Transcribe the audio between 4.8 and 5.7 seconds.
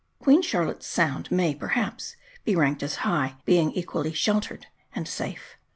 and safe.